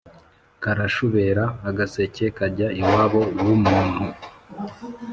karashubera-agaseke 0.63 2.25
kajya 2.37 2.67
iwabo 2.81 3.21
w'umuntu. 3.45 4.03